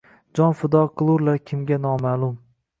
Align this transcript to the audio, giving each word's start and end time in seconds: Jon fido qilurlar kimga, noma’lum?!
Jon 0.39 0.55
fido 0.61 0.81
qilurlar 1.01 1.39
kimga, 1.51 1.81
noma’lum?! 1.87 2.37